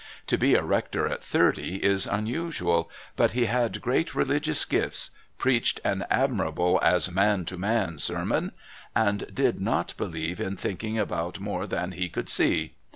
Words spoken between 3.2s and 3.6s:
he